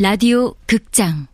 라디오 0.00 0.54
극장. 0.64 1.26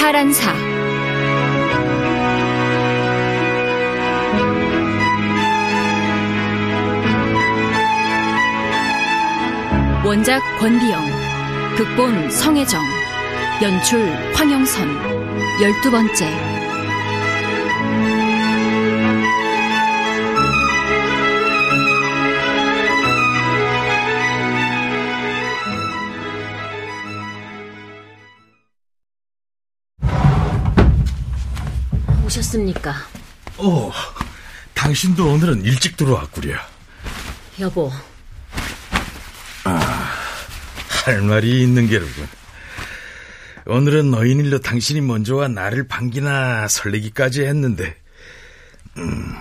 하란사 0.00 0.67
원작 10.28 10.58
권비영, 10.58 11.74
극본 11.74 12.30
성혜정, 12.30 12.84
연출 13.62 13.98
황영선, 14.34 14.86
열두 15.62 15.90
번째. 15.90 16.28
오셨습니까? 32.26 32.94
어, 33.56 33.90
당신도 34.74 35.26
오늘은 35.26 35.62
일찍 35.64 35.96
들어왔구려. 35.96 36.58
여보, 37.60 37.90
할 41.08 41.22
말이 41.22 41.62
있는 41.62 41.88
게로군. 41.88 42.28
오늘은 43.64 44.10
너인 44.10 44.40
일로 44.40 44.60
당신이 44.60 45.00
먼저 45.00 45.36
와 45.36 45.48
나를 45.48 45.88
반기나 45.88 46.68
설레기까지 46.68 47.44
했는데, 47.44 47.96
음, 48.98 49.34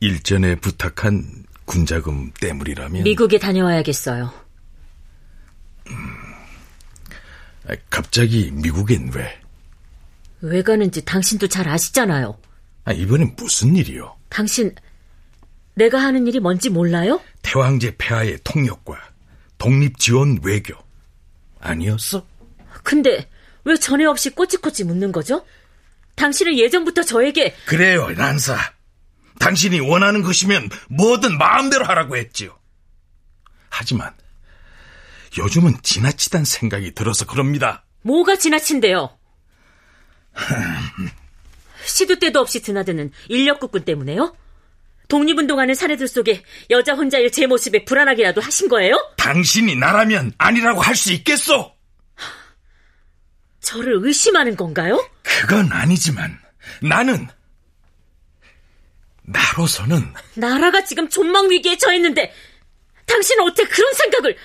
일전에 0.00 0.56
부탁한 0.56 1.44
군자금 1.66 2.32
때문이라면. 2.40 3.04
미국에 3.04 3.38
다녀와야겠어요. 3.38 4.32
아, 7.68 7.76
갑자기 7.90 8.50
미국엔 8.52 9.12
왜? 9.14 9.40
왜 10.40 10.62
가는지 10.62 11.04
당신도 11.04 11.46
잘 11.46 11.68
아시잖아요. 11.68 12.36
아, 12.84 12.92
이번엔 12.92 13.36
무슨 13.36 13.76
일이요? 13.76 14.16
당신, 14.30 14.74
내가 15.74 15.98
하는 16.00 16.26
일이 16.26 16.40
뭔지 16.40 16.70
몰라요? 16.70 17.20
태왕제 17.42 17.98
폐하의 17.98 18.38
통역과 18.42 18.98
독립지원 19.58 20.40
외교. 20.42 20.87
아니었어? 21.60 22.26
근데 22.82 23.28
왜 23.64 23.76
전에 23.76 24.04
없이 24.04 24.30
꼬치꼬치 24.30 24.84
묻는 24.84 25.12
거죠? 25.12 25.44
당신은 26.16 26.58
예전부터 26.58 27.02
저에게 27.02 27.54
그래요, 27.66 28.08
란사. 28.10 28.56
당신이 29.38 29.80
원하는 29.80 30.22
것이면 30.22 30.68
뭐든 30.88 31.38
마음대로 31.38 31.84
하라고 31.84 32.16
했지요. 32.16 32.58
하지만 33.70 34.12
요즘은 35.38 35.76
지나치단 35.82 36.44
생각이 36.44 36.94
들어서 36.94 37.26
그럽니다. 37.26 37.84
뭐가 38.02 38.36
지나친데요? 38.36 39.16
시도 41.84 42.18
때도 42.18 42.40
없이 42.40 42.62
드나드는 42.62 43.12
인력국군 43.28 43.84
때문에요? 43.84 44.36
독립운동하는 45.08 45.74
사내들 45.74 46.06
속에 46.06 46.42
여자 46.70 46.94
혼자일 46.94 47.32
제 47.32 47.46
모습에 47.46 47.84
불안하게라도 47.84 48.40
하신 48.42 48.68
거예요? 48.68 48.96
당신이 49.16 49.74
나라면 49.76 50.32
아니라고 50.38 50.80
할 50.82 50.94
수 50.94 51.12
있겠소? 51.12 51.74
저를 53.60 53.98
의심하는 54.02 54.56
건가요? 54.56 55.06
그건 55.22 55.70
아니지만 55.72 56.38
나는 56.82 57.26
나로서는 59.22 60.12
나라가 60.34 60.82
지금 60.84 61.08
존망 61.08 61.50
위기에 61.50 61.76
처했는데 61.76 62.32
당신은 63.06 63.44
어떻게 63.44 63.64
그런 63.68 63.92
생각을 63.94 64.36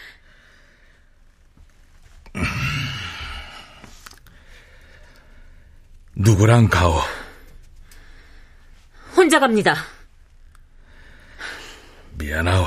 누구랑 6.16 6.68
가오? 6.70 7.00
혼자 9.16 9.40
갑니다. 9.40 9.76
미안하오. 12.16 12.66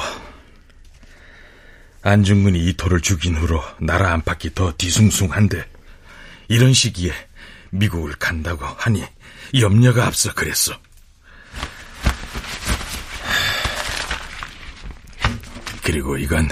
안중근이 2.03 2.59
이토를 2.69 3.01
죽인 3.01 3.37
후로 3.37 3.63
나라 3.81 4.13
안팎이 4.13 4.55
더 4.55 4.73
뒤숭숭한데 4.73 5.69
이런 6.49 6.73
시기에 6.73 7.13
미국을 7.71 8.15
간다고 8.15 8.65
하니 8.65 9.05
염려가 9.59 10.07
앞서 10.07 10.33
그랬어. 10.33 10.73
그리고 15.83 16.17
이건 16.17 16.49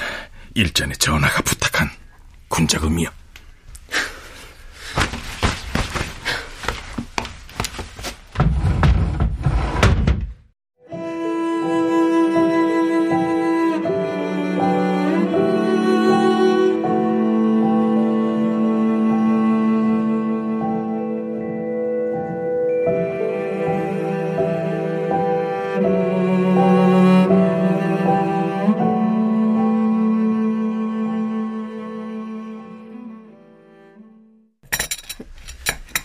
일전에 0.54 0.94
전화가 0.94 1.42
부탁한 1.42 1.90
군자금이요. 2.48 3.23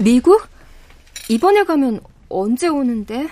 미국? 0.10 0.48
이번에 1.28 1.66
가면 1.66 2.02
언제 2.30 2.68
오는데? 2.68 3.30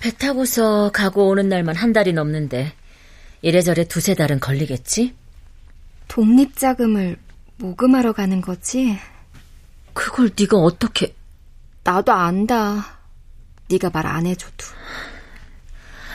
배 0.00 0.10
타고서 0.10 0.90
가고 0.90 1.28
오는 1.28 1.50
날만 1.50 1.76
한 1.76 1.92
달이 1.92 2.14
넘는데 2.14 2.72
이래저래 3.42 3.84
두세 3.84 4.14
달은 4.14 4.40
걸리겠지? 4.40 5.14
독립자금을 6.08 7.18
모금하러 7.58 8.14
가는 8.14 8.40
거지? 8.40 8.98
그걸 9.92 10.30
네가 10.38 10.56
어떻게... 10.56 11.14
나도 11.84 12.10
안다. 12.10 12.98
네가 13.68 13.90
말 13.90 14.06
안 14.06 14.24
해줘도. 14.24 14.64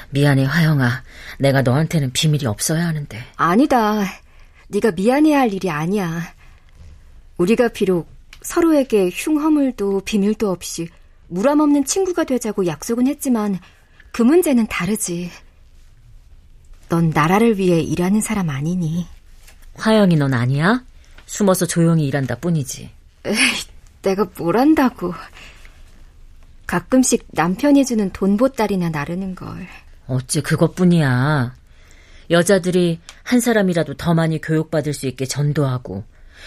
미안해 0.09 0.43
화영아. 0.45 1.03
내가 1.37 1.61
너한테는 1.61 2.13
비밀이 2.13 2.47
없어야 2.47 2.87
하는데. 2.87 3.23
아니다. 3.35 4.05
네가 4.69 4.91
미안해야 4.91 5.41
할 5.41 5.53
일이 5.53 5.69
아니야. 5.69 6.33
우리가 7.37 7.67
비록 7.67 8.09
서로에게 8.41 9.09
흉허물도 9.13 10.01
비밀도 10.05 10.49
없이 10.49 10.89
무람 11.27 11.59
없는 11.59 11.85
친구가 11.85 12.25
되자고 12.25 12.65
약속은 12.65 13.07
했지만 13.07 13.59
그 14.11 14.21
문제는 14.21 14.67
다르지. 14.67 15.31
넌 16.89 17.09
나라를 17.09 17.57
위해 17.57 17.79
일하는 17.79 18.19
사람 18.19 18.49
아니니. 18.49 19.07
화영이 19.75 20.17
넌 20.17 20.33
아니야? 20.33 20.83
숨어서 21.25 21.65
조용히 21.65 22.05
일한다 22.07 22.35
뿐이지. 22.35 22.89
에이, 23.25 23.35
내가 24.01 24.27
뭘 24.37 24.57
한다고. 24.57 25.13
가끔씩 26.67 27.27
남편이 27.31 27.85
주는 27.85 28.09
돈 28.11 28.35
보따리나 28.35 28.89
나르는 28.89 29.35
걸. 29.35 29.67
어째 30.07 30.41
그것뿐이야. 30.41 31.55
여자들이 32.29 32.99
한 33.23 33.39
사람이라도 33.39 33.93
더 33.95 34.13
많이 34.13 34.41
교육받을 34.41 34.93
수 34.93 35.07
있게 35.07 35.25
전도하고 35.25 36.03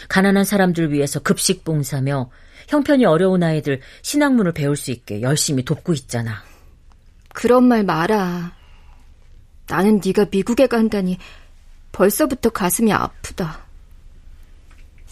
가난한 0.09 0.45
사람들 0.45 0.93
위해서 0.93 1.21
급식 1.21 1.65
봉사며 1.65 2.31
형편이 2.69 3.05
어려운 3.05 3.43
아이들 3.43 3.81
신학문을 4.03 4.53
배울 4.53 4.77
수 4.77 4.91
있게 4.91 5.21
열심히 5.23 5.65
돕고 5.65 5.93
있잖아. 5.95 6.43
그런 7.33 7.65
말 7.65 7.83
마라. 7.85 8.53
나는 9.67 10.01
네가 10.05 10.27
미국에 10.31 10.67
간다니 10.67 11.19
벌써부터 11.93 12.51
가슴이 12.51 12.93
아프다. 12.93 13.61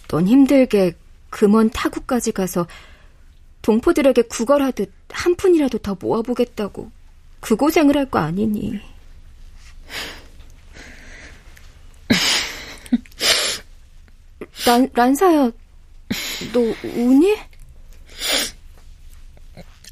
넌 0.07 0.27
힘들게 0.27 0.93
금원 1.29 1.69
타국까지 1.71 2.31
가서 2.31 2.67
동포들에게 3.61 4.23
구걸하듯 4.23 4.91
한 5.09 5.35
푼이라도 5.35 5.79
더 5.79 5.95
모아보겠다고 5.99 6.91
그 7.39 7.55
고생을 7.55 7.97
할 7.97 8.09
거 8.09 8.19
아니니. 8.19 8.79
란, 14.65 14.89
란사야, 14.93 15.51
너 16.53 16.59
우니? 16.83 17.35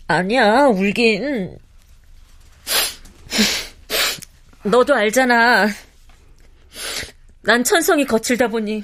아니야, 0.07 0.65
울긴. 0.67 1.57
너도 4.63 4.93
알잖아. 4.95 5.67
난 7.41 7.63
천성이 7.63 8.05
거칠다 8.05 8.47
보니 8.49 8.83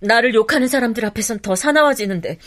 나를 0.00 0.34
욕하는 0.34 0.68
사람들 0.68 1.04
앞에선 1.06 1.38
더 1.40 1.54
사나워지는데 1.56 2.38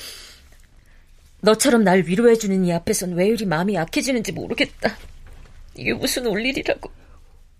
너처럼 1.41 1.83
날 1.83 2.03
위로해주는 2.05 2.63
이 2.65 2.71
앞에선 2.73 3.13
왜 3.15 3.27
이리 3.29 3.45
마음이 3.45 3.73
약해지는지 3.73 4.31
모르겠다. 4.31 4.95
이게 5.75 5.93
무슨 5.93 6.27
올 6.27 6.45
일이라고. 6.45 6.91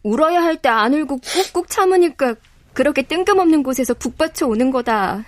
울어야 0.03 0.41
할 0.43 0.57
때 0.57 0.69
안 0.69 0.93
울고 0.93 1.19
꾹꾹 1.53 1.67
참으니까 1.67 2.35
그렇게 2.73 3.01
뜬금없는 3.01 3.63
곳에서 3.63 3.93
북받쳐 3.93 4.47
오는 4.47 4.71
거다. 4.71 5.25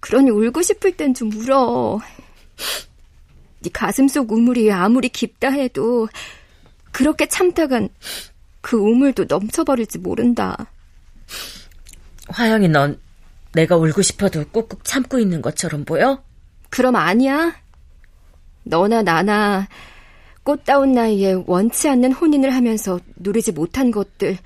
그러니 0.00 0.30
울고 0.30 0.62
싶을 0.62 0.96
땐 0.96 1.14
좀 1.14 1.32
울어. 1.32 2.00
네 3.60 3.70
가슴 3.72 4.08
속 4.08 4.32
우물이 4.32 4.72
아무리 4.72 5.08
깊다 5.08 5.50
해도 5.50 6.08
그렇게 6.90 7.26
참다간 7.26 7.88
그 8.60 8.76
우물도 8.76 9.26
넘쳐버릴지 9.28 9.98
모른다. 9.98 10.66
화영이 12.28 12.68
넌 12.68 12.98
내가 13.52 13.76
울고 13.76 14.02
싶어도 14.02 14.44
꾹꾹 14.48 14.82
참고 14.82 15.18
있는 15.18 15.42
것처럼 15.42 15.84
보여? 15.84 16.22
그럼 16.70 16.96
아니야. 16.96 17.54
너나 18.64 19.02
나나 19.02 19.68
꽃다운 20.42 20.92
나이에 20.92 21.44
원치 21.46 21.88
않는 21.88 22.12
혼인을 22.12 22.54
하면서 22.54 22.98
누리지 23.16 23.52
못한 23.52 23.90
것들, 23.90 24.38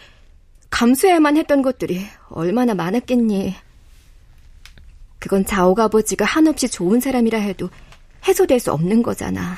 감수해야만 0.70 1.36
했던 1.36 1.62
것들이 1.62 2.06
얼마나 2.28 2.74
많았겠니. 2.74 3.54
그건 5.18 5.44
자옥 5.44 5.80
아버지가 5.80 6.24
한없이 6.24 6.68
좋은 6.68 7.00
사람이라 7.00 7.38
해도 7.38 7.70
해소될 8.26 8.60
수 8.60 8.72
없는 8.72 9.02
거잖아. 9.02 9.56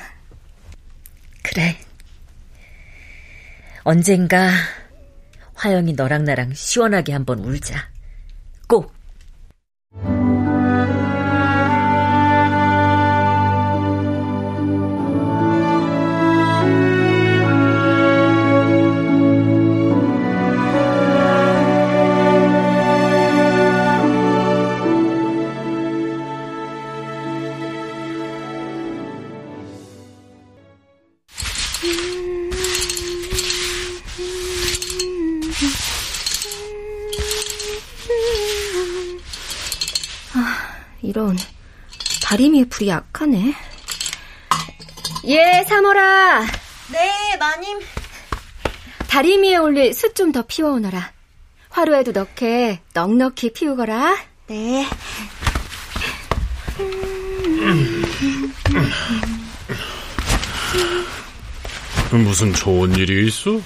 그래. 1.43 1.77
언젠가 3.83 4.49
화영이 5.55 5.93
너랑 5.93 6.23
나랑 6.23 6.53
시원하게 6.53 7.13
한번 7.13 7.39
울자. 7.39 7.89
불이 42.79 42.87
약하네. 42.87 43.53
예, 45.25 45.65
사모라. 45.67 46.45
네, 46.91 47.37
마님. 47.37 47.79
다리미에 49.09 49.57
올릴 49.57 49.93
숯 49.93 50.15
좀 50.15 50.31
더 50.31 50.43
피워오너라. 50.43 51.11
화로에도 51.69 52.13
넣게 52.13 52.79
넉넉히 52.93 53.51
피우거라. 53.51 54.17
네. 54.47 54.87
무슨 62.11 62.53
좋은 62.53 62.95
일이 62.95 63.27
있어? 63.27 63.59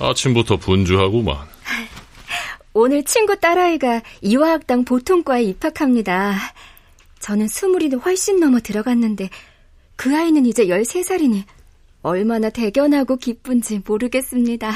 아침부터 0.00 0.56
분주하구만. 0.56 1.36
오늘 2.72 3.04
친구 3.04 3.38
딸아이가 3.38 4.02
이화학당 4.22 4.84
보통과에 4.84 5.42
입학합니다. 5.42 6.38
저는 7.28 7.46
스물이 7.46 7.90
훨씬 7.96 8.40
넘어 8.40 8.58
들어갔는데 8.58 9.28
그 9.96 10.16
아이는 10.16 10.46
이제 10.46 10.64
13살이니 10.64 11.44
얼마나 12.00 12.48
대견하고 12.48 13.18
기쁜지 13.18 13.82
모르겠습니다. 13.86 14.72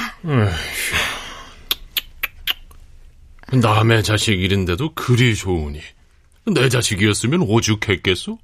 남의 3.52 4.02
자식 4.02 4.38
이른데도 4.38 4.92
그리 4.92 5.34
좋으니 5.34 5.80
내 6.44 6.68
자식이었으면 6.68 7.40
오죽했겠소? 7.40 8.38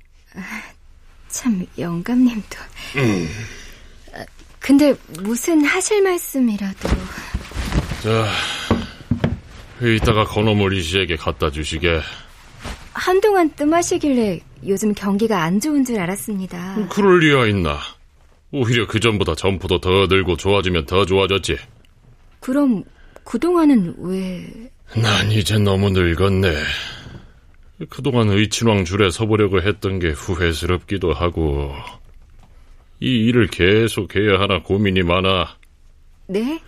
참 1.29 1.67
영감님도. 1.77 2.59
음. 2.97 3.29
근데 4.59 4.95
무슨 5.21 5.63
하실 5.67 6.03
말씀이라도. 6.03 6.89
자, 8.03 8.27
이따가 9.83 10.25
건어물 10.25 10.79
이 10.79 10.83
씨에게 10.83 11.17
갖다 11.17 11.51
주시게. 11.51 12.01
한동안 12.99 13.51
뜸하시길래 13.51 14.41
요즘 14.67 14.93
경기가 14.93 15.43
안 15.43 15.61
좋은 15.61 15.85
줄 15.85 16.01
알았습니다. 16.01 16.89
그럴 16.91 17.21
리야 17.21 17.47
있나. 17.47 17.79
오히려 18.51 18.87
그전보다 18.87 19.35
점포도 19.35 19.79
더 19.81 20.07
늘고 20.07 20.37
좋아지면 20.37 20.87
더 20.87 21.05
좋아졌지. 21.05 21.57
그럼 22.41 22.83
그동안은 23.25 23.95
왜... 23.99 24.71
난 25.01 25.31
이제 25.31 25.59
너무 25.59 25.91
늙었네. 25.91 26.53
그동안 27.89 28.31
의친왕 28.31 28.85
줄에 28.85 29.11
서보려고 29.11 29.63
했던 29.63 30.01
게 30.01 30.11
후회스럽기도 30.11 31.13
하고 31.13 31.73
이 33.01 33.27
일을 33.27 33.47
계속해야 33.47 34.41
하나 34.41 34.63
고민이 34.63 35.03
많아. 35.03 35.57
네? 36.27 36.61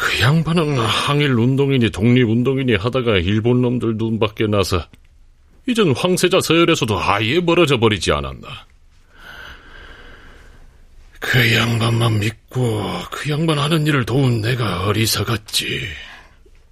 그 0.00 0.20
양반은 0.20 0.78
항일 0.78 1.32
운동이니 1.32 1.90
독립 1.90 2.28
운동이니 2.28 2.76
하다가 2.76 3.16
일본 3.16 3.60
놈들 3.62 3.98
눈 3.98 4.20
밖에 4.20 4.46
나서 4.46 4.80
이젠 5.66 5.90
황세자 5.90 6.40
서열에서도 6.40 6.96
아예 7.00 7.40
멀어져 7.40 7.80
버리지 7.80 8.12
않았나. 8.12 8.46
그 11.18 11.52
양반만 11.52 12.20
믿고 12.20 12.88
그 13.10 13.28
양반 13.28 13.58
하는 13.58 13.88
일을 13.88 14.06
도운 14.06 14.40
내가 14.40 14.86
어리석었지. 14.86 15.88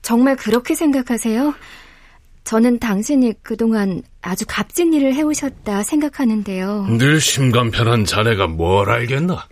정말 0.03 0.37
그렇게 0.37 0.77
생각하세요? 0.77 1.53
저는 2.45 2.79
당신이 2.79 3.35
그동안 3.43 4.05
아주 4.23 4.45
값진 4.47 4.95
일을 4.95 5.15
해오셨다 5.15 5.83
생각하는데요. 5.83 6.87
늘 6.97 7.21
심간 7.21 7.73
편한 7.73 8.05
자네가 8.05 8.47
뭘 8.47 8.89
알겠나? 8.89 9.49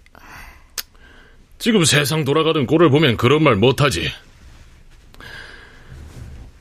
지금 1.64 1.82
세상 1.86 2.26
돌아가는 2.26 2.66
꼴을 2.66 2.90
보면 2.90 3.16
그런 3.16 3.42
말 3.42 3.56
못하지. 3.56 4.10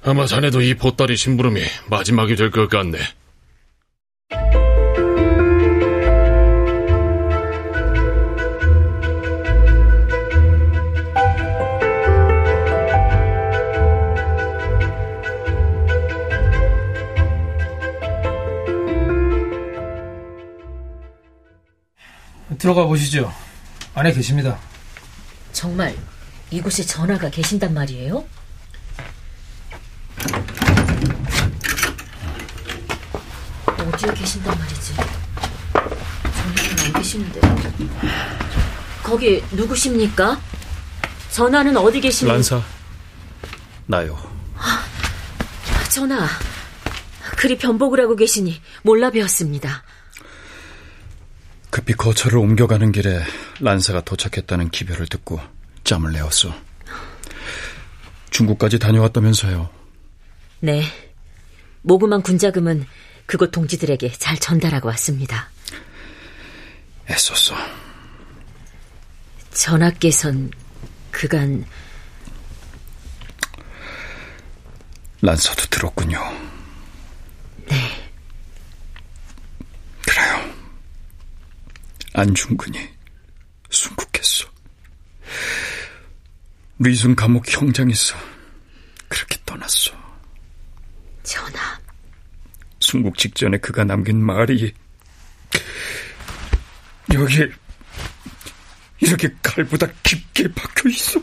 아마 0.02 0.26
자네도 0.26 0.62
이 0.62 0.76
보따리 0.76 1.18
심부름이 1.18 1.62
마지막이 1.90 2.38
될 2.38 2.50
것 2.50 2.70
같네. 2.70 3.00
들어가 22.58 22.86
보시죠. 22.86 23.34
안에 23.96 24.14
계십니다. 24.14 24.58
정말 25.64 25.96
이곳에 26.52 26.84
전화가 26.86 27.30
계신단 27.30 27.74
말이에요? 27.74 28.26
어디에 33.68 34.14
계신단 34.14 34.60
말이지? 34.60 34.94
전화는 36.36 36.86
안 36.86 36.94
계시는데. 37.02 37.42
거기 39.04 39.42
누구십니까? 39.52 40.38
전화는 41.32 41.78
어디 41.78 42.02
계시는? 42.02 42.34
란사. 42.34 42.62
나요. 43.86 44.20
전화. 45.90 46.28
그리 47.38 47.58
변복을 47.58 48.02
하고 48.02 48.18
계시니 48.18 48.62
몰라 48.82 49.12
배웠습니다. 49.12 49.84
급히 51.74 51.96
거처를 51.96 52.38
옮겨가는 52.38 52.92
길에 52.92 53.24
란사가 53.60 54.02
도착했다는 54.02 54.70
기별을 54.70 55.08
듣고 55.08 55.42
짬을 55.84 56.12
내었어. 56.12 56.54
중국까지 58.30 58.78
다녀왔다면서요. 58.78 59.72
네. 60.60 60.84
모금한 61.82 62.22
군자금은 62.22 62.86
그곳 63.26 63.50
동지들에게 63.50 64.12
잘 64.12 64.38
전달하고 64.38 64.88
왔습니다. 64.90 65.50
애썼어. 67.10 67.58
전하께선 69.52 70.52
그간 71.10 71.66
란사도 75.22 75.66
들었군요. 75.72 76.20
네. 77.68 78.12
그래요. 80.06 80.54
안중근이 82.14 82.78
순국했어. 83.70 84.46
리순 86.80 87.16
감옥 87.16 87.52
형장에서 87.52 88.16
그렇게 89.08 89.38
떠났어. 89.46 89.92
전하. 91.24 91.80
순국 92.80 93.18
직전에 93.18 93.58
그가 93.58 93.84
남긴 93.84 94.22
말이 94.22 94.74
여기 97.14 97.52
이렇게 99.00 99.30
칼보다 99.42 99.88
깊게 100.04 100.54
박혀 100.54 100.90
있어. 100.90 101.22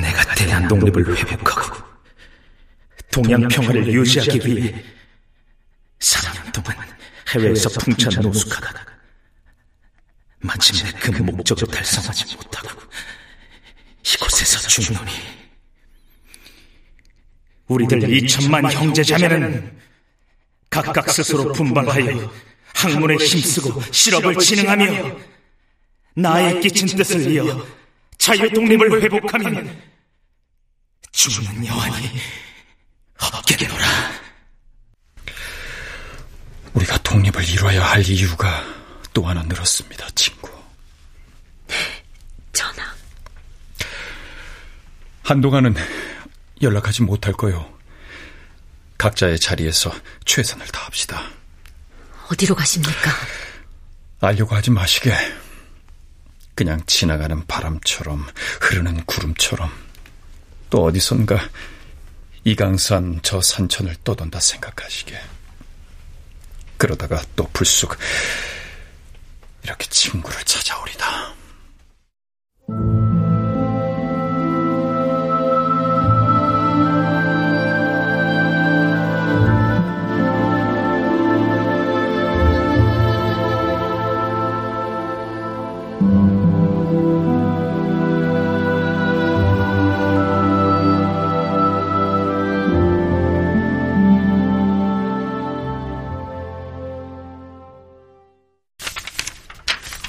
내가 0.00 0.34
대한 0.34 0.68
독립을 0.68 1.16
회복하고 1.16 1.84
동양 3.10 3.48
평화를 3.48 3.92
유지하기 3.92 4.46
위해 4.46 4.70
4년 4.70 4.72
동안 4.72 4.95
해외에서 7.36 7.68
풍찬 7.68 8.22
노숙하다가 8.22 8.84
마침내 10.40 10.90
그 11.00 11.10
목적을 11.22 11.68
달성하지 11.68 12.36
못하고 12.36 12.80
이곳에서 14.02 14.58
죽노니 14.68 15.10
우리들 17.66 18.00
2천만 18.00 18.70
형제자매는 18.70 19.78
각각 20.70 21.10
스스로 21.10 21.52
분발하여 21.52 22.32
학문에 22.74 23.16
힘쓰고 23.16 23.82
실업을 23.90 24.36
진행하며 24.36 25.18
나의 26.14 26.60
끼친 26.60 26.88
뜻을 26.96 27.30
이어 27.32 27.66
자유 28.18 28.48
독립을 28.50 29.02
회복하면 29.02 29.82
죽는 31.12 31.66
여한이 31.66 32.06
없겠노라. 33.18 34.25
우리가 36.76 36.98
독립을 36.98 37.48
이뤄야 37.48 37.82
할 37.82 38.06
이유가 38.06 38.62
또 39.14 39.24
하나 39.26 39.42
늘었습니다, 39.42 40.08
친구. 40.14 40.50
전하. 42.52 42.84
한동안은 45.22 45.74
연락하지 46.60 47.02
못할 47.02 47.32
거요. 47.32 47.74
각자의 48.98 49.38
자리에서 49.40 49.90
최선을 50.26 50.66
다합시다. 50.66 51.22
어디로 52.30 52.54
가십니까? 52.54 53.10
알려고 54.20 54.54
하지 54.54 54.70
마시게. 54.70 55.12
그냥 56.54 56.80
지나가는 56.86 57.46
바람처럼 57.46 58.26
흐르는 58.60 59.04
구름처럼 59.04 59.70
또 60.70 60.84
어디선가 60.84 61.38
이강산 62.44 63.20
저 63.22 63.40
산천을 63.40 63.96
떠돈다 64.04 64.40
생각하시게. 64.40 65.35
그러다가 66.76 67.22
또 67.34 67.48
불쑥 67.52 67.96
이렇게 69.62 69.86
친구를 69.88 70.38
찾아오리다. 70.44 71.34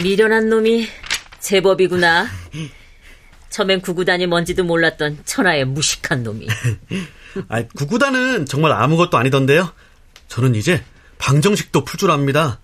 미련한 0.07 0.47
놈이 0.47 0.87
제법이구나. 1.41 2.27
처음엔 3.49 3.81
구구단이 3.81 4.25
뭔지도 4.27 4.63
몰랐던 4.63 5.23
천하의 5.25 5.65
무식한 5.65 6.23
놈이. 6.23 6.47
아, 7.49 7.63
구구단은 7.63 8.45
정말 8.45 8.71
아무것도 8.71 9.17
아니던데요. 9.17 9.73
저는 10.29 10.55
이제 10.55 10.81
방정식도 11.17 11.83
풀 11.83 11.99
줄 11.99 12.11
압니다. 12.11 12.61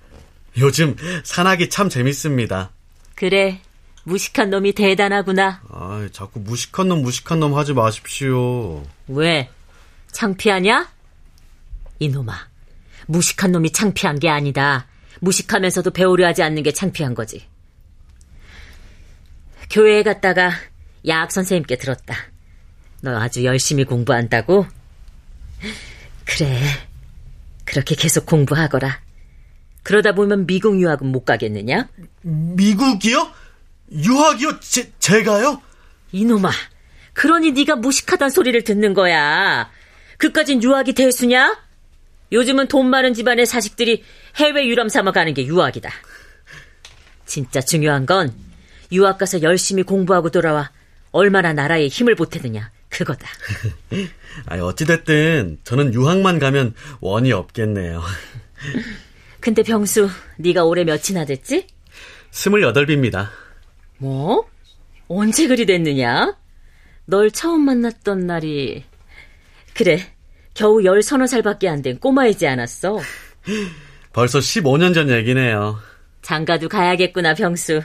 요즘 0.57 0.95
산악이 1.25 1.69
참 1.69 1.89
재밌습니다. 1.89 2.71
그래, 3.15 3.59
무식한 4.05 4.49
놈이 4.49 4.71
대단하구나. 4.71 5.63
아, 5.69 6.07
자꾸 6.13 6.39
무식한 6.39 6.87
놈 6.87 7.01
무식한 7.01 7.41
놈 7.41 7.57
하지 7.57 7.73
마십시오. 7.73 8.85
왜? 9.09 9.49
창피하냐? 10.13 10.87
이놈아, 11.99 12.47
무식한 13.07 13.51
놈이 13.51 13.71
창피한 13.71 14.19
게 14.19 14.29
아니다. 14.29 14.87
무식하면서도 15.21 15.91
배우려 15.91 16.27
하지 16.27 16.43
않는 16.43 16.63
게 16.63 16.71
창피한 16.71 17.15
거지. 17.15 17.45
교회에 19.69 20.03
갔다가 20.03 20.51
야학 21.07 21.31
선생님께 21.31 21.77
들었다. 21.77 22.15
너 23.01 23.19
아주 23.19 23.43
열심히 23.43 23.83
공부한다고? 23.83 24.65
그래. 26.25 26.61
그렇게 27.65 27.95
계속 27.95 28.25
공부하거라. 28.25 29.01
그러다 29.83 30.13
보면 30.13 30.45
미국 30.47 30.79
유학은 30.79 31.07
못 31.07 31.25
가겠느냐? 31.25 31.89
미국이요? 32.21 33.31
유학이요? 33.91 34.59
제, 34.61 34.91
제가요? 34.99 35.61
이놈아, 36.11 36.51
그러니 37.13 37.51
네가 37.51 37.75
무식하단 37.75 38.29
소리를 38.29 38.63
듣는 38.63 38.93
거야. 38.93 39.69
그까진 40.17 40.63
유학이 40.63 40.93
대수냐? 40.93 41.57
요즘은 42.33 42.67
돈 42.67 42.89
많은 42.89 43.13
집안의 43.13 43.45
자식들이 43.45 44.03
해외 44.37 44.67
유람 44.67 44.89
삼아 44.89 45.11
가는 45.11 45.33
게 45.33 45.45
유학이다. 45.45 45.89
진짜 47.25 47.61
중요한 47.61 48.05
건 48.05 48.33
유학 48.91 49.17
가서 49.19 49.41
열심히 49.43 49.83
공부하고 49.83 50.29
돌아와 50.31 50.71
얼마나 51.11 51.53
나라에 51.53 51.87
힘을 51.87 52.15
보태느냐 52.15 52.71
그거다. 52.89 53.27
아니 54.47 54.61
어찌됐든 54.61 55.59
저는 55.63 55.93
유학만 55.93 56.39
가면 56.39 56.73
원이 56.99 57.31
없겠네요. 57.31 58.01
근데 59.39 59.61
병수 59.61 60.09
네가 60.37 60.63
올해 60.63 60.83
몇이나 60.83 61.25
됐지? 61.25 61.67
스물여덟입니다. 62.31 63.31
뭐? 63.99 64.49
언제 65.07 65.47
그리 65.47 65.65
됐느냐? 65.65 66.35
널 67.05 67.29
처음 67.29 67.61
만났던 67.61 68.25
날이 68.25 68.83
그래 69.73 70.12
겨우 70.53 70.83
열 70.83 71.01
서너 71.01 71.27
살밖에 71.27 71.67
안 71.69 71.81
된 71.81 71.99
꼬마이지 71.99 72.47
않았어. 72.47 72.99
벌써 74.13 74.39
15년 74.39 74.93
전 74.93 75.09
얘기네요. 75.09 75.79
장가도 76.21 76.69
가야겠구나, 76.69 77.33
병수. 77.33 77.81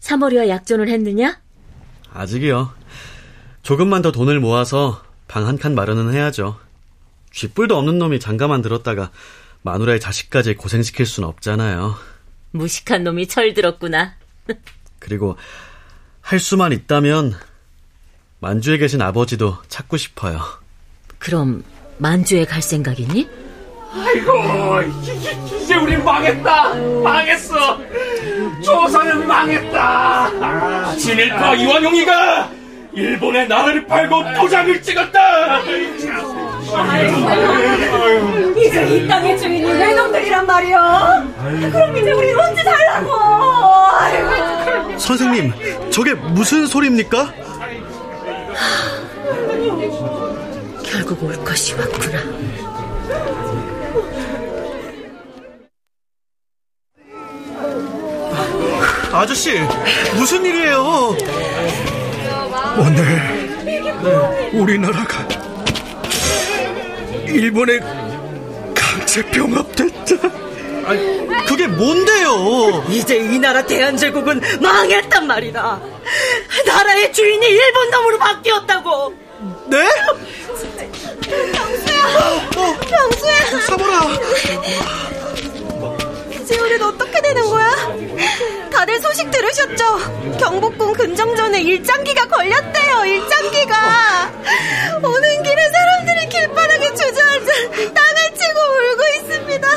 3월이와 0.00 0.48
약존을 0.48 0.88
했느냐? 0.88 1.40
아직이요. 2.12 2.72
조금만 3.62 4.02
더 4.02 4.10
돈을 4.12 4.40
모아서 4.40 5.02
방 5.28 5.46
한 5.46 5.56
칸 5.58 5.74
마련은 5.74 6.12
해야죠. 6.12 6.58
쥐뿔도 7.32 7.76
없는 7.78 7.98
놈이 7.98 8.18
장가만 8.18 8.62
들었다가 8.62 9.10
마누라의 9.62 10.00
자식까지 10.00 10.54
고생시킬 10.54 11.06
순 11.06 11.24
없잖아요. 11.24 11.94
무식한 12.50 13.04
놈이 13.04 13.28
철들었구나. 13.28 14.14
그리고 14.98 15.36
할 16.20 16.40
수만 16.40 16.72
있다면 16.72 17.34
만주에 18.40 18.78
계신 18.78 19.00
아버지도 19.02 19.58
찾고 19.68 19.96
싶어요. 19.96 20.40
그럼 21.20 21.62
만주에 21.98 22.44
갈 22.46 22.60
생각이니? 22.62 23.28
아이고 23.92 24.82
이제 25.62 25.76
우리 25.76 25.96
망했다. 25.98 26.74
망했어. 27.02 27.78
조선은 28.64 29.26
망했다. 29.28 30.96
진일파 30.96 31.54
이완용이가 31.56 32.50
일본의 32.92 33.46
나라를 33.48 33.86
팔고 33.86 34.24
도장을 34.34 34.82
찍었다. 34.82 35.60
이제 38.56 38.88
이 38.88 39.06
땅의 39.08 39.38
주인이 39.38 39.64
외놈들이란 39.64 40.46
말이야 40.46 41.26
그럼 41.72 41.96
이제 41.96 42.12
우리 42.12 42.32
언제 42.32 42.62
살라고? 42.62 43.10
선생님 44.98 45.52
저게 45.90 46.14
무슨 46.14 46.66
소리입니까? 46.66 47.32
결국 51.10 51.24
올 51.24 51.44
것이 51.44 51.74
왔구나. 51.74 52.20
아저씨, 59.12 59.58
무슨 60.14 60.44
일이에요? 60.44 61.16
오늘 62.78 64.50
우리나라가 64.52 65.26
일본에 67.26 67.80
강제 68.72 69.26
병합됐다. 69.30 70.14
아니, 70.84 71.26
그게 71.44 71.66
뭔데요? 71.66 72.84
이제 72.88 73.16
이 73.16 73.40
나라 73.40 73.66
대한제국은 73.66 74.40
망했단 74.60 75.26
말이다. 75.26 75.80
나라의 76.66 77.12
주인이 77.12 77.44
일본 77.44 77.90
놈으로 77.90 78.18
바뀌었다고. 78.18 79.14
네? 79.66 79.78
병수야! 81.30 82.04
어, 82.56 82.76
병수야! 82.80 83.60
사보라! 83.66 84.00
이제 86.32 86.56
우리 86.58 86.70
우린 86.74 86.82
어떻게 86.82 87.20
되는 87.22 87.42
거야? 87.48 87.70
다들 88.72 89.00
소식 89.00 89.30
들으셨죠? 89.30 90.38
경복궁 90.38 90.92
근정전에 90.94 91.60
일장기가 91.62 92.26
걸렸대요, 92.28 93.04
일장기가. 93.04 94.32
오는 95.02 95.42
길에 95.42 95.70
사람들이 95.70 96.28
길바닥에 96.28 96.94
주저앉아 96.94 97.52
땅을 97.94 98.34
치고 98.34 98.60
울고 98.60 99.02
있습니다. 99.16 99.68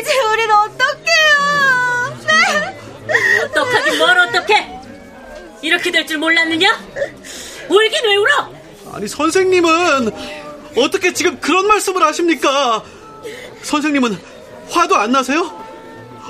이제 0.00 0.20
우린 0.32 0.50
어떡해요? 0.50 2.18
네? 2.26 2.76
어떡하긴 3.44 3.98
뭘 3.98 4.18
어떡해? 4.18 4.80
이렇게 5.62 5.90
될 5.90 6.06
줄 6.06 6.18
몰랐느냐? 6.18 6.78
울긴 7.68 8.04
왜 8.06 8.16
울어? 8.16 8.50
아니, 8.92 9.08
선생님은 9.08 10.10
어떻게 10.76 11.12
지금 11.12 11.38
그런 11.40 11.66
말씀을 11.66 12.02
하십니까? 12.02 12.84
선생님은 13.62 14.16
화도 14.70 14.96
안 14.96 15.12
나세요? 15.12 15.62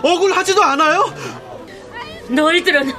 억울하지도 0.02 0.62
않아요? 0.62 1.14
너희들은 2.28 2.92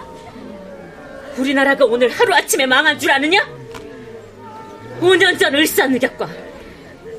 우리나라가 1.38 1.86
오늘 1.86 2.10
하루아침에 2.10 2.66
망한 2.66 2.98
줄 2.98 3.12
아느냐? 3.12 3.48
5년 5.02 5.38
전 5.38 5.54
을사늑약과 5.54 6.30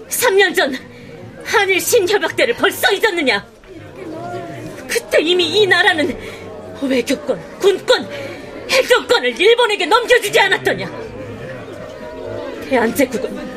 3년 0.08 0.54
전 0.54 0.74
한일 1.44 1.80
신협약대를 1.80 2.54
벌써 2.54 2.90
잊었느냐? 2.92 3.46
그때 4.88 5.20
이미 5.20 5.44
이 5.44 5.66
나라는 5.66 6.18
외교권, 6.82 7.58
군권, 7.58 8.08
해전권을 8.70 9.40
일본에게 9.40 9.86
넘겨주지 9.86 10.40
않았더냐? 10.40 10.90
대한제국은 12.68 13.55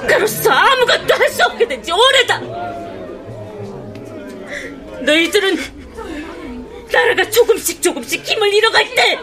국가로서 0.00 0.50
아무것도 0.50 1.14
할 1.14 1.28
수 1.30 1.44
없게 1.44 1.66
된 1.66 1.82
지 1.82 1.92
오래다! 1.92 2.38
너희들은 5.00 5.56
나라가 6.90 7.30
조금씩 7.30 7.82
조금씩 7.82 8.24
힘을 8.24 8.52
잃어갈 8.52 8.94
때 8.94 9.18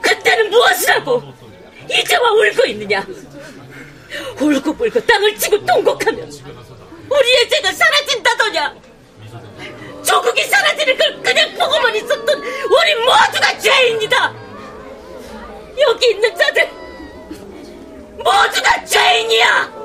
그때는 0.00 0.50
무엇을 0.50 0.90
하고 0.94 1.22
이제와 1.90 2.32
울고 2.32 2.64
있느냐? 2.66 3.04
울고 4.40 4.74
불고 4.76 5.00
땅을 5.00 5.36
치고 5.36 5.64
통곡하며 5.66 6.18
우리의 6.22 7.48
죄가 7.50 7.72
사라진다더냐? 7.72 8.74
조국이 10.04 10.42
사라지는 10.44 10.96
걸 10.96 11.22
그냥 11.22 11.54
보고만 11.54 11.96
있었던 11.96 12.38
우리 12.38 12.94
모두가 13.04 13.58
죄인이다. 13.58 14.34
여기 15.80 16.10
있는 16.10 16.36
자들 16.36 16.68
모두가 18.24 18.84
죄인이야 18.84 19.79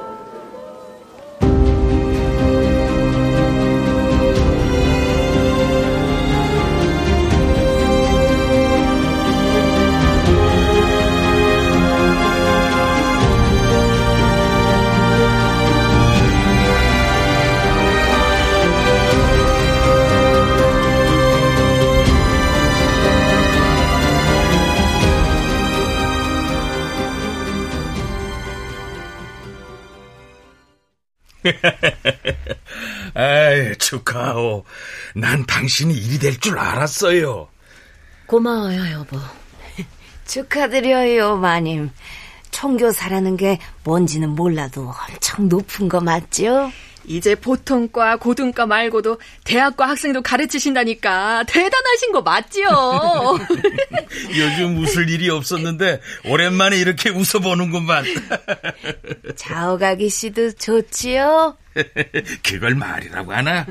축하하오. 33.99 34.63
난 35.15 35.45
당신이 35.45 35.93
일이 35.93 36.19
될 36.19 36.39
줄 36.39 36.57
알았어요. 36.59 37.47
고마워요, 38.27 38.91
여보. 38.91 39.17
축하드려요, 40.25 41.37
마님. 41.37 41.91
총교사라는 42.51 43.37
게 43.37 43.59
뭔지는 43.83 44.29
몰라도 44.29 44.93
엄청 45.09 45.47
높은 45.49 45.87
거 45.89 45.99
맞죠? 46.01 46.71
이제 47.07 47.35
보통과 47.35 48.15
고등과 48.17 48.65
말고도 48.65 49.19
대학과 49.43 49.87
학생도 49.89 50.23
가르치신다니까 50.23 51.43
대단하신 51.43 52.11
거 52.13 52.21
맞지요? 52.21 52.67
요즘 54.35 54.77
웃을 54.79 55.07
일이 55.09 55.29
없었는데 55.29 56.01
오랜만에 56.25 56.77
이렇게 56.77 57.09
웃어보는구만. 57.11 58.05
자오가기 59.35 60.09
씨도 60.09 60.53
좋지요? 60.53 61.57
그걸 62.43 62.75
말이라고 62.75 63.33
하나? 63.33 63.65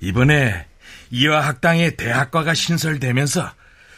이번에 0.00 0.66
이화학당에 1.10 1.90
대학과가 1.96 2.54
신설되면서 2.54 3.52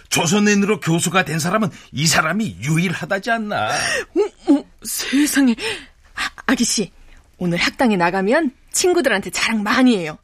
조선인으로 0.08 0.80
교수가 0.80 1.24
된 1.24 1.38
사람은 1.38 1.70
이 1.92 2.06
사람이 2.06 2.58
유일하다지 2.62 3.30
않나? 3.30 3.68
어, 3.70 4.52
어, 4.52 4.64
세상에. 4.84 5.54
아, 6.14 6.20
아기씨, 6.46 6.92
오늘 7.38 7.58
학당에 7.58 7.96
나가면 7.96 8.52
친구들한테 8.70 9.30
자랑 9.30 9.62
많이 9.62 9.96
해요. 9.98 10.18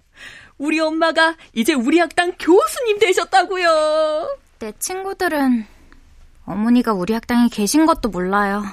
우리 0.59 0.79
엄마가 0.79 1.37
이제 1.55 1.73
우리 1.75 1.99
학당 1.99 2.33
교수님 2.39 2.99
되셨다고요. 3.01 4.37
내 4.61 4.73
친구들은 4.79 5.67
어머니가 6.45 6.93
우리 6.93 7.15
학당에 7.15 7.49
계신 7.49 7.87
것도 7.87 8.11
몰라요. 8.11 8.65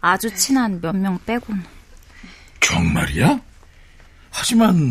아주 0.00 0.34
친한 0.34 0.80
몇 0.80 0.96
명 0.96 1.18
빼곤. 1.24 1.62
정말이야? 2.60 3.40
하지만 4.40 4.90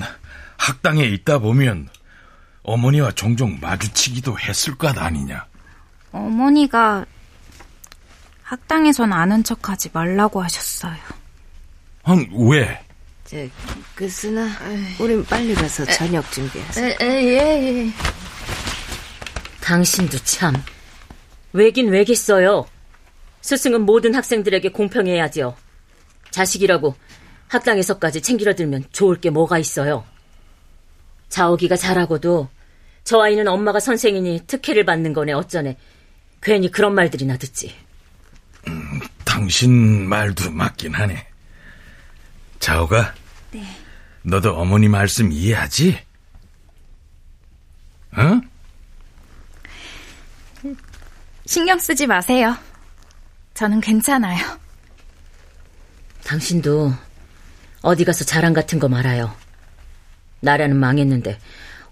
학당에 0.58 1.04
있다 1.06 1.40
보면 1.40 1.90
어머니와 2.62 3.14
종종 3.14 3.58
마주치기도 3.60 4.38
했을 4.38 4.78
것 4.78 4.96
아니냐? 4.96 5.44
어머니가 6.12 7.04
학당에선 8.44 9.12
아는 9.12 9.44
척하지 9.44 9.90
말라고 9.92 10.44
하셨어요. 10.44 10.98
응, 12.10 12.28
왜? 12.48 12.80
저, 13.26 13.38
그스나 13.96 14.48
우린 15.00 15.26
빨리 15.26 15.56
가서 15.56 15.84
저녁 15.86 16.32
준비하자. 16.32 16.88
예, 16.88 16.98
예. 17.02 17.92
당신도 19.62 20.20
참 20.20 20.54
왜긴 21.54 21.90
왜겠어요. 21.90 22.68
스승은 23.42 23.82
모든 23.82 24.14
학생들에게 24.14 24.70
공평해야지요. 24.70 25.56
자식이라고 26.30 26.96
학당에서까지 27.50 28.22
챙기려 28.22 28.56
들면 28.56 28.86
좋을 28.92 29.20
게 29.20 29.30
뭐가 29.30 29.58
있어요. 29.58 30.06
자오기가 31.30 31.76
잘하고도 31.76 32.48
저 33.04 33.22
아이는 33.22 33.48
엄마가 33.48 33.80
선생이니 33.80 34.44
특혜를 34.48 34.86
받는 34.86 35.14
거네 35.14 35.34
어쩌네. 35.34 35.78
괜히 36.42 36.72
그런 36.72 36.94
말들이나 36.96 37.38
듣지. 37.38 37.76
음, 38.68 39.00
당신 39.26 40.08
말도 40.08 40.52
맞긴 40.52 40.94
하네. 40.94 41.28
자오가? 42.60 43.14
네. 43.52 43.64
너도 44.22 44.56
어머니 44.56 44.88
말씀 44.88 45.32
이해하지? 45.32 46.00
어? 48.16 48.42
신경 51.46 51.80
쓰지 51.80 52.06
마세요. 52.06 52.56
저는 53.56 53.82
괜찮아요. 53.82 54.38
당신도 56.24 56.94
어디 57.82 58.06
가서 58.06 58.26
자랑 58.26 58.54
같은 58.54 58.80
거 58.80 58.88
말아요. 58.88 59.34
나라는 60.42 60.76
망했는데 60.78 61.40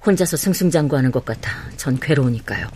혼자서 0.06 0.38
승승장구하는 0.38 1.12
것 1.12 1.26
같아. 1.26 1.52
전 1.76 2.00
괴로우니까요. 2.00 2.68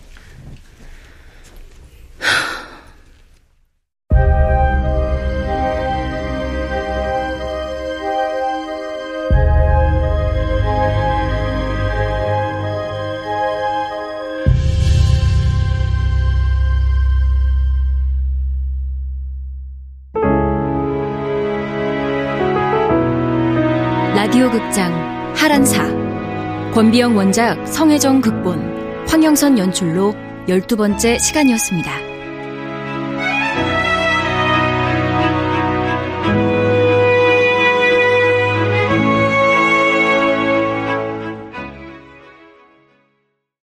권비영 26.82 27.16
원작 27.16 27.64
성혜정 27.68 28.20
극본 28.20 29.06
황영선 29.06 29.56
연출로 29.56 30.16
12번째 30.48 31.16
시간이었습니다. 31.20 32.11